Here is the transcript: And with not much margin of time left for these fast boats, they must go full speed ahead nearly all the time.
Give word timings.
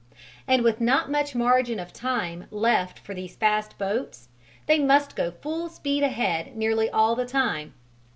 And 0.47 0.63
with 0.63 0.81
not 0.81 1.11
much 1.11 1.35
margin 1.35 1.79
of 1.79 1.93
time 1.93 2.47
left 2.49 2.97
for 2.97 3.13
these 3.13 3.35
fast 3.35 3.77
boats, 3.77 4.29
they 4.65 4.79
must 4.79 5.15
go 5.15 5.29
full 5.29 5.69
speed 5.69 6.01
ahead 6.01 6.57
nearly 6.57 6.89
all 6.89 7.15
the 7.15 7.27
time. 7.27 7.75